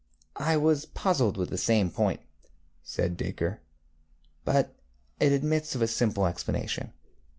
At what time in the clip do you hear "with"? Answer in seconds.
1.37-1.51